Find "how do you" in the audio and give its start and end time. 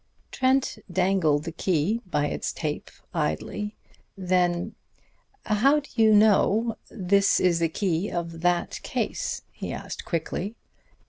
5.45-6.11